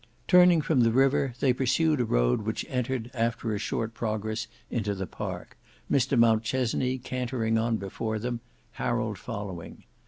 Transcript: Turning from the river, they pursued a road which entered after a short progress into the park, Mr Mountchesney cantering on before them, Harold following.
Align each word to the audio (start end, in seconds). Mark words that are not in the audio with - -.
Turning 0.27 0.61
from 0.61 0.79
the 0.81 0.89
river, 0.91 1.35
they 1.41 1.53
pursued 1.53 1.99
a 2.01 2.05
road 2.05 2.41
which 2.41 2.65
entered 2.69 3.11
after 3.13 3.53
a 3.53 3.59
short 3.59 3.93
progress 3.93 4.47
into 4.71 4.95
the 4.95 5.05
park, 5.05 5.55
Mr 5.91 6.17
Mountchesney 6.17 6.97
cantering 6.97 7.55
on 7.59 7.77
before 7.77 8.17
them, 8.17 8.39
Harold 8.71 9.19
following. 9.19 9.83